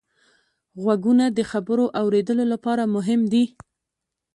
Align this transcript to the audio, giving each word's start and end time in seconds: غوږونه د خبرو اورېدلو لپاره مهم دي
غوږونه 0.81 1.25
د 1.37 1.39
خبرو 1.51 1.85
اورېدلو 2.01 2.45
لپاره 2.53 2.83
مهم 2.95 3.21
دي 3.33 3.45